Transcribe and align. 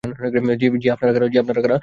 জি, 0.81 0.87
আপনারা 0.89 1.61
কারা? 1.61 1.77